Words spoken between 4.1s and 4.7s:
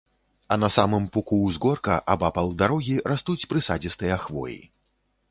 хвоі.